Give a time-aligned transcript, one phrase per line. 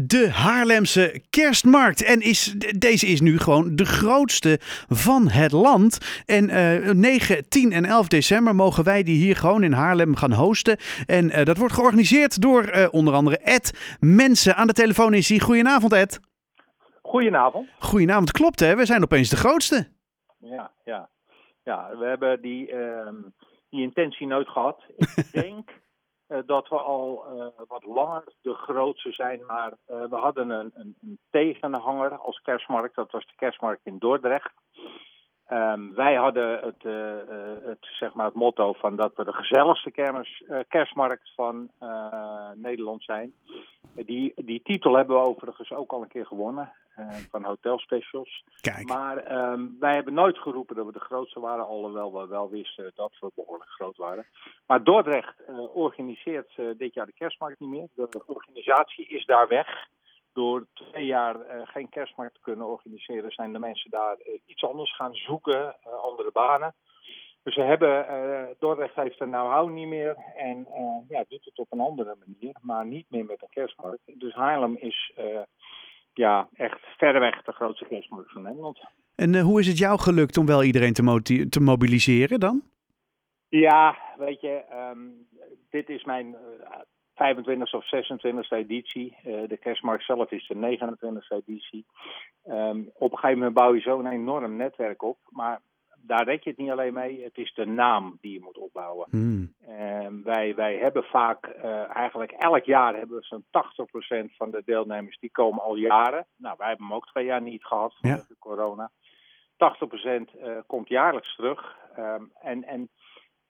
[0.00, 2.02] de Haarlemse kerstmarkt.
[2.02, 6.22] En is, deze is nu gewoon de grootste van het land.
[6.26, 10.32] En uh, 9, 10 en 11 december mogen wij die hier gewoon in Haarlem gaan
[10.32, 10.76] hosten.
[11.06, 14.56] En uh, dat wordt georganiseerd door uh, onder andere Ed Mensen.
[14.56, 15.38] Aan de telefoon is hij.
[15.38, 16.20] Goedenavond Ed.
[17.02, 17.68] Goedenavond.
[17.78, 18.76] Goedenavond, klopt hè?
[18.76, 19.88] We zijn opeens de grootste.
[20.38, 21.08] Ja, ja.
[21.62, 22.74] ja we hebben die,
[23.70, 24.84] die intentie nooit gehad.
[24.96, 25.70] Ik denk...
[26.28, 29.40] Uh, dat we al uh, wat langer de grootste zijn.
[29.46, 32.94] Maar uh, we hadden een, een, een, tegenhanger als kerstmarkt.
[32.94, 34.52] Dat was de kerstmarkt in Dordrecht.
[35.50, 36.82] Um, wij hadden het,
[37.64, 41.70] het, zeg maar het motto van dat we de gezelligste kermis, kerstmarkt van
[42.54, 43.32] Nederland zijn.
[43.94, 46.72] Die, die titel hebben we overigens ook al een keer gewonnen.
[47.30, 48.44] Van Hotel Specials.
[48.60, 48.88] Kijk.
[48.88, 52.92] Maar um, wij hebben nooit geroepen dat we de grootste waren, alhoewel we wel wisten
[52.94, 54.26] dat we behoorlijk groot waren.
[54.66, 57.88] Maar Dordrecht uh, organiseert uh, dit jaar de kerstmarkt niet meer.
[57.94, 59.86] De organisatie is daar weg.
[60.32, 64.96] Door twee jaar uh, geen kerstmarkt te kunnen organiseren, zijn de mensen daar iets anders
[64.96, 66.74] gaan zoeken, andere banen.
[67.42, 68.06] Dus ze hebben,
[68.58, 70.66] Dordrecht heeft er nou hou niet meer en
[71.08, 74.20] ja, doet het op een andere manier, maar niet meer met een kerstmarkt.
[74.20, 75.12] Dus Haarlem is
[76.18, 78.78] ja, echt verreweg de grootste kerstmarkt van Nederland.
[79.14, 82.62] En uh, hoe is het jou gelukt om wel iedereen te, te mobiliseren dan?
[83.48, 85.26] Ja, weet je, um,
[85.70, 89.16] dit is mijn uh, 25e of 26e editie.
[89.26, 91.86] Uh, de kerstmarkt zelf is de 29e editie.
[92.44, 95.18] Um, op een gegeven moment bouw je zo'n enorm netwerk op.
[95.28, 95.60] Maar
[96.02, 97.22] daar red je het niet alleen mee.
[97.22, 99.06] Het is de naam die je moet opbouwen.
[99.10, 99.54] Hmm.
[100.24, 103.44] Wij, wij hebben vaak, uh, eigenlijk elk jaar hebben we zo'n
[104.30, 106.26] 80% van de deelnemers die komen al jaren.
[106.36, 108.34] Nou, wij hebben hem ook twee jaar niet gehad vanwege ja.
[108.38, 108.90] corona.
[109.52, 111.76] 80% uh, komt jaarlijks terug.
[111.98, 112.88] Um, en en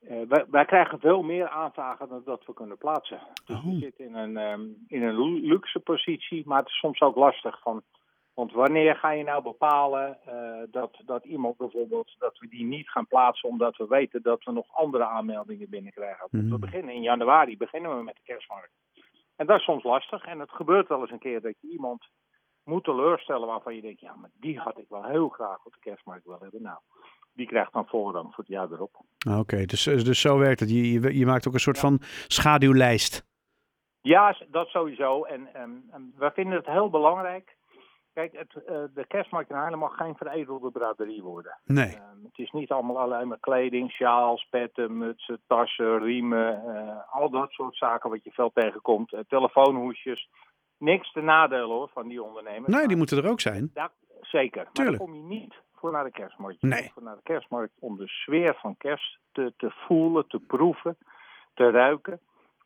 [0.00, 3.20] uh, wij, wij, krijgen veel meer aanvragen dan dat we kunnen plaatsen.
[3.44, 3.64] Dus oh.
[3.64, 7.60] we zitten in een, um, in een luxe positie, maar het is soms ook lastig
[7.60, 7.82] van
[8.38, 10.32] want wanneer ga je nou bepalen uh,
[10.70, 14.52] dat, dat iemand bijvoorbeeld, dat we die niet gaan plaatsen omdat we weten dat we
[14.52, 16.28] nog andere aanmeldingen binnenkrijgen?
[16.30, 16.50] Mhm.
[16.50, 18.72] We beginnen in januari, beginnen we met de kerstmarkt.
[19.36, 22.08] En dat is soms lastig en het gebeurt wel eens een keer dat je iemand
[22.64, 25.80] moet teleurstellen waarvan je denkt, ja maar die had ik wel heel graag op de
[25.80, 26.62] kerstmarkt willen hebben.
[26.62, 26.78] Nou,
[27.32, 28.94] die krijgt dan voorrang voor het jaar erop.
[29.28, 30.70] Oké, okay, dus, dus zo werkt het.
[30.70, 31.82] Je, je, je maakt ook een soort ja.
[31.82, 33.26] van schaduwlijst.
[34.00, 35.24] Ja, dat sowieso.
[35.24, 37.57] En, en, en we vinden het heel belangrijk
[38.18, 41.58] Kijk, het, uh, de kerstmarkt in Haarlem mag geen veredelde braderie worden.
[41.64, 41.88] Nee.
[41.88, 46.62] Uh, het is niet allemaal alleen maar kleding, sjaals, petten, mutsen, tassen, riemen.
[46.66, 49.16] Uh, al dat soort zaken wat je veel tegenkomt.
[49.28, 50.28] telefoonhoesjes.
[50.78, 52.74] Niks te nadelen hoor van die ondernemers.
[52.74, 53.70] Nee, die moeten er ook zijn.
[53.74, 53.90] Ja,
[54.20, 54.68] zeker.
[54.72, 54.98] Tuurlijk.
[54.98, 56.60] Maar dan kom je niet voor naar de kerstmarkt.
[56.60, 56.90] Je nee.
[56.94, 60.96] voor naar de kerstmarkt om de sfeer van kerst te, te voelen, te proeven,
[61.54, 62.20] te ruiken.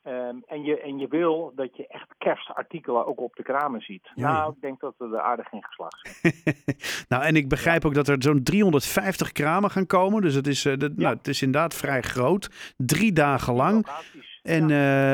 [0.06, 4.10] Um, en, je, en je wil dat je echt kerstartikelen ook op de kramen ziet.
[4.14, 6.54] Ja, nou, ik denk dat we er aardig in geslaagd zijn.
[7.08, 10.22] nou, en ik begrijp ook dat er zo'n 350 kramen gaan komen.
[10.22, 11.02] Dus het is, uh, dat, ja.
[11.02, 12.74] nou, het is inderdaad vrij groot.
[12.76, 13.86] Drie dagen lang.
[14.42, 14.68] En uh,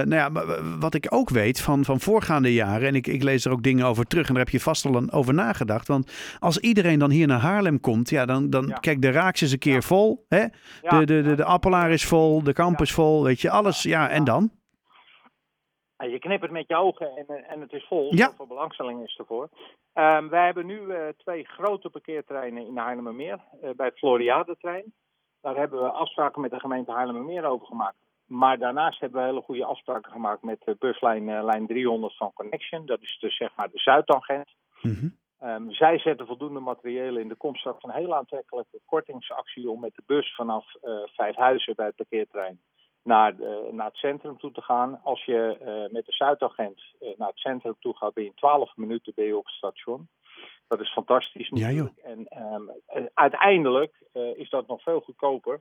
[0.04, 0.30] nou ja,
[0.78, 3.86] wat ik ook weet van, van voorgaande jaren, en ik, ik lees er ook dingen
[3.86, 5.88] over terug, en daar heb je vast al over nagedacht.
[5.88, 9.52] Want als iedereen dan hier naar Haarlem komt, ja, dan, dan kijk, de Raaks is
[9.52, 10.24] een keer vol.
[10.28, 10.44] Hè?
[10.80, 13.82] De, de, de, de Appelaar is vol, de Kamp is vol, weet je, alles.
[13.82, 14.50] Ja, en dan?
[16.06, 18.14] Je knippert met je ogen en, en het is vol.
[18.14, 18.26] Ja.
[18.28, 19.48] Zoveel belangstelling is ervoor.
[19.94, 23.38] Um, wij hebben nu uh, twee grote parkeerterreinen in Haarlemmermeer.
[23.62, 24.92] Uh, bij het Floriade-trein.
[25.40, 27.96] Daar hebben we afspraken met de gemeente Haarlemmermeer over gemaakt.
[28.26, 32.32] Maar daarnaast hebben we hele goede afspraken gemaakt met de buslijn uh, lijn 300 van
[32.32, 32.86] Connection.
[32.86, 34.48] Dat is dus zeg maar de Zuidtangent.
[34.82, 35.16] Mm -hmm.
[35.48, 39.94] um, zij zetten voldoende materiële in de komst van een heel aantrekkelijke kortingsactie om met
[39.94, 40.66] de bus vanaf
[41.04, 42.60] Vijfhuizen bij het parkeerterrein
[43.08, 45.00] naar, uh, naar het centrum toe te gaan.
[45.02, 48.36] Als je uh, met de Zuidagent uh, naar het centrum toe gaat, ben je in
[48.36, 50.08] 12 minuten ben je op het station.
[50.66, 51.96] Dat is fantastisch natuurlijk.
[51.96, 52.70] Ja, en um,
[53.14, 55.60] uiteindelijk is dat nog veel goedkoper.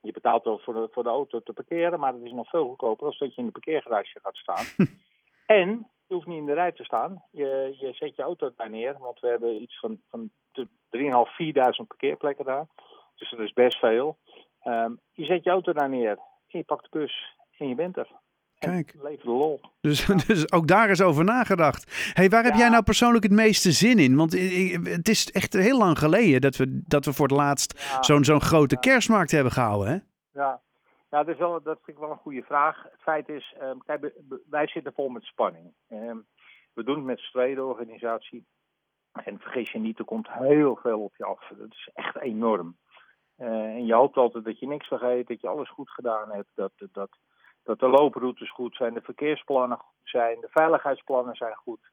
[0.00, 2.66] Je betaalt wel voor de, voor de auto te parkeren, maar het is nog veel
[2.66, 4.64] goedkoper als dat je in de parkeergarage gaat staan.
[5.60, 7.24] en je hoeft niet in de rij te staan.
[7.30, 11.86] Je, je zet je auto daar neer, want we hebben iets van, van 3.500, 4.000
[11.86, 12.66] parkeerplekken daar.
[13.16, 14.16] Dus dat is best veel.
[14.64, 16.18] Um, je zet je auto daar neer
[16.52, 18.08] en je pakt de bus en je bent er.
[18.58, 18.92] Kijk.
[18.92, 19.60] En leven de lol.
[19.80, 22.12] Dus, dus ook daar is over nagedacht.
[22.14, 22.58] Hey, waar heb ja.
[22.58, 24.16] jij nou persoonlijk het meeste zin in?
[24.16, 24.32] Want
[24.82, 28.02] het is echt heel lang geleden dat we, dat we voor het laatst ja.
[28.02, 29.88] zo'n zo'n grote kerstmarkt hebben gehouden.
[29.88, 29.98] Hè?
[30.40, 30.60] Ja,
[31.10, 32.82] ja dat, is wel, dat vind ik wel een goede vraag.
[32.82, 34.12] Het feit is, um, kijk,
[34.50, 35.72] wij zitten vol met spanning.
[35.88, 36.26] Um,
[36.74, 38.46] we doen het met z'n tweeën, de organisatie.
[39.12, 41.52] En vergis je niet, er komt heel veel op je af.
[41.58, 42.76] Dat is echt enorm.
[43.38, 46.48] Uh, en je hoopt altijd dat je niks vergeet, dat je alles goed gedaan hebt,
[46.54, 47.10] dat, dat,
[47.62, 51.90] dat de looproutes goed zijn, de verkeersplannen goed zijn, de veiligheidsplannen zijn goed.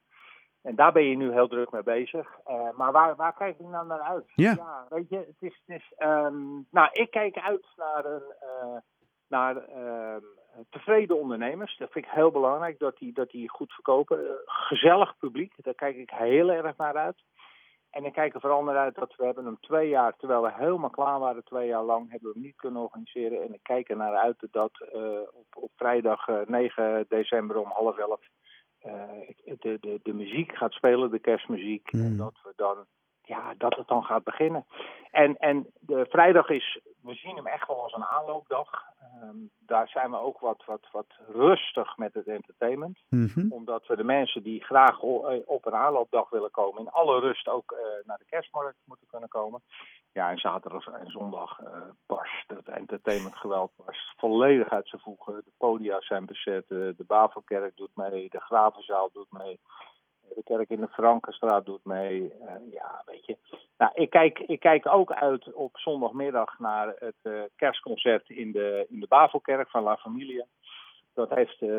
[0.62, 2.30] En daar ben je nu heel druk mee bezig.
[2.76, 4.32] maar waar, waar kijk ik nou naar uit?
[4.36, 4.86] Ja.
[4.90, 5.62] weet je, het is.
[5.66, 8.24] Het is ehm, nou, ik kijk uit naar een.
[9.28, 10.22] naar ehm,
[10.70, 11.78] tevreden ondernemers.
[11.78, 14.42] Dat vind ik heel belangrijk, dat die, dat die goed verkopen.
[14.46, 17.24] gezellig publiek, daar kijk ik heel erg naar uit.
[17.96, 20.52] En ik kijk er vooral naar uit dat we hebben hem twee jaar, terwijl we
[20.54, 23.42] helemaal klaar waren twee jaar lang, hebben we hem niet kunnen organiseren.
[23.42, 27.58] En ik kijk er naar uit dat uh, op, op vrijdag uh, eh, 9 december
[27.58, 28.20] om half elf
[28.86, 28.92] uh,
[29.44, 31.92] de, de, de muziek gaat spelen, de kerstmuziek.
[31.92, 32.18] En hmm.
[32.18, 32.86] dat we dan
[33.22, 34.66] ja, dat het dan gaat beginnen.
[35.12, 38.70] En, en de vrijdag is, we zien hem echt wel als een aanloopdag.
[39.22, 43.00] Ehm, daar zijn we ook wat, wat, wat rustig met het entertainment.
[43.10, 43.52] Mhm.
[43.52, 47.48] Omdat we de mensen die graag eh, op een aanloopdag willen komen, in alle rust
[47.48, 49.62] ook uh, naar de kerstmarkt moeten kunnen komen.
[50.12, 51.68] Ja, en zaterdag en zondag uh,
[52.06, 55.36] barst het entertainment geweld barst volledig uit zijn voegen.
[55.36, 59.60] De podia zijn bezet, de Bavelkerk doet mee, de Gravenzaal doet mee.
[60.36, 62.22] De kerk in de Frankenstraat doet mee.
[62.22, 63.38] Uh, ja, weet je.
[63.78, 68.86] Nou, ik kijk, ik kijk ook uit op zondagmiddag naar het uh, kerstconcert in de,
[68.90, 70.46] in de Bavelkerk van La Familia.
[71.14, 71.78] Dat heeft uh,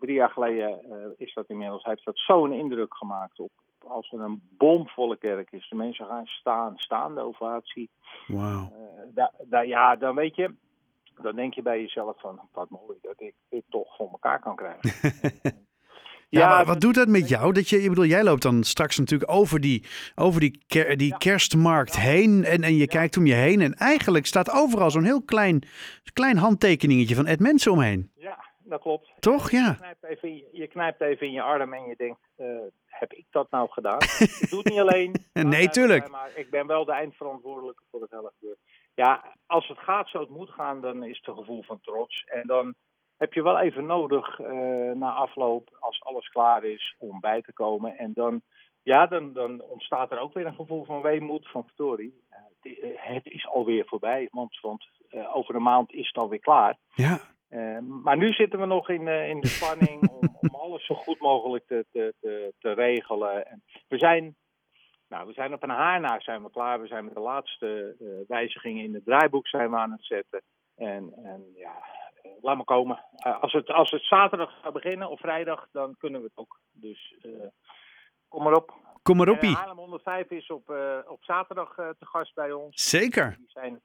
[0.00, 0.80] drie jaar geleden
[1.16, 3.50] is dat inmiddels, heeft dat zo'n indruk gemaakt op
[3.86, 5.68] als er een bomvolle kerk is.
[5.68, 7.90] De mensen gaan staan, staande ovatie.
[8.26, 8.72] Wauw.
[9.64, 10.54] ja, dan weet je,
[11.22, 14.56] dan denk je bij jezelf van, wat mooi dat ik dit toch voor elkaar kan
[14.56, 14.90] krijgen.
[16.40, 17.52] Ja, wat doet dat met jou?
[17.52, 19.84] Dat je, ik bedoel, jij loopt dan straks natuurlijk over die,
[20.14, 23.60] over die, die kerstmarkt heen en, en je kijkt om je heen.
[23.60, 25.62] En eigenlijk staat overal zo'n heel klein,
[26.12, 28.10] klein handtekeningetje van Ed Mensen omheen.
[28.14, 29.12] Ja, dat klopt.
[29.18, 29.50] Toch?
[29.50, 29.68] Ja.
[29.68, 32.46] Je knijpt even, je knijpt even in je arm en je denkt, uh,
[32.86, 34.00] heb ik dat nou gedaan?
[34.18, 35.14] ik doe het niet alleen.
[35.32, 36.10] nee, tuurlijk.
[36.10, 38.56] Maar ik ben wel de eindverantwoordelijke voor het hele
[38.94, 42.24] Ja, als het gaat zoals het moet gaan, dan is het een gevoel van trots.
[42.24, 42.74] En dan
[43.22, 47.52] heb je wel even nodig uh, na afloop, als alles klaar is, om bij te
[47.52, 47.98] komen.
[47.98, 48.42] En dan,
[48.82, 52.14] ja, dan, dan ontstaat er ook weer een gevoel van weemoed, van verdorie.
[52.62, 56.76] Uh, het is alweer voorbij, want, want uh, over een maand is het alweer klaar.
[56.94, 57.20] Ja.
[58.02, 61.66] maar nu zitten we nog in, in de spanning om, om alles zo goed mogelijk
[61.66, 63.46] te, te, te, te regelen.
[63.46, 64.36] En we zijn
[65.08, 66.80] nou, we zijn op een haar na zijn we klaar.
[66.80, 70.42] We zijn met de laatste uh, wijzigingen in het draaiboek zijn we aan het zetten.
[70.76, 71.74] En, en ja,
[72.42, 73.04] laat maar komen.
[73.26, 76.60] Uh, als, het, als het zaterdag gaat beginnen of vrijdag, dan kunnen we het ook.
[76.72, 77.46] Dus uh,
[78.28, 78.74] kom maar op.
[79.02, 79.42] Kom maar op.
[79.42, 80.74] Uh, Haarlem 105 is op,
[81.06, 82.88] op zaterdag te gast bij ons.
[82.88, 83.34] Zeker.
[83.38, 83.80] Die zijn,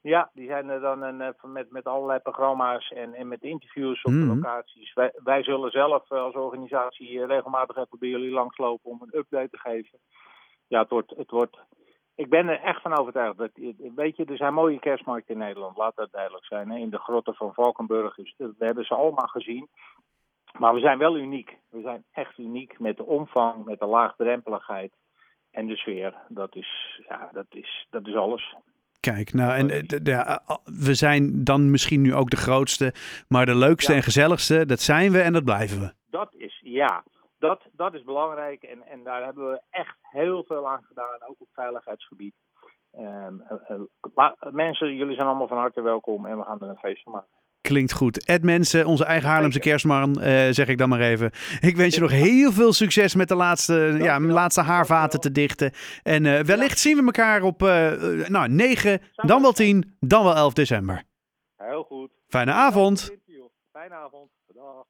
[0.00, 4.12] ja, die zijn er dan een, met, met allerlei programma's en, en met interviews op
[4.12, 4.34] de mhm.
[4.34, 4.92] locaties.
[4.92, 9.58] Wij, wij zullen zelf als organisatie regelmatig even bij jullie langslopen om een update te
[9.58, 9.98] geven.
[10.66, 11.58] Ja, het wordt, het wordt
[12.22, 13.38] ik ben er echt van overtuigd.
[13.38, 13.50] Dat,
[13.94, 16.70] weet je, er zijn mooie kerstmarkten in Nederland, laat dat duidelijk zijn.
[16.70, 16.76] Hè.
[16.78, 19.68] In de grotten van Valkenburg, is, we hebben ze allemaal gezien.
[20.58, 21.56] Maar we zijn wel uniek.
[21.70, 24.92] We zijn echt uniek met de omvang, met de laagdrempeligheid
[25.50, 26.14] en de sfeer.
[26.28, 28.54] Dat is, ja, dat is, dat is alles.
[29.00, 32.94] Kijk, nou, en de, we zijn dan misschien nu ook de grootste,
[33.28, 35.92] maar de leukste en gezelligste, dat zijn we en dat blijven we.
[36.10, 37.02] Dat is, ja
[37.42, 41.36] dat, dat is belangrijk en, en daar hebben we echt heel veel aan gedaan, ook
[41.38, 42.34] op veiligheidsgebied.
[42.98, 43.42] Um,
[44.14, 47.12] uh, mensen, jullie zijn allemaal van harte welkom en we gaan er een feest van
[47.12, 47.28] maken.
[47.60, 48.26] Klinkt goed.
[48.26, 51.30] Ed Mensen, onze eigen Haarlemse kerstman, uh, zeg ik dan maar even.
[51.60, 55.72] Ik wens je nog heel veel succes met de laatste, ja, laatste haarvaten te dichten.
[56.02, 57.60] En wellicht zien we elkaar op
[58.28, 61.02] nou, 9, dan wel 10, dan wel 11 december.
[61.56, 62.10] Heel goed.
[62.28, 63.16] Fijne avond.
[63.72, 64.30] Fijne avond.
[64.46, 64.86] Dag.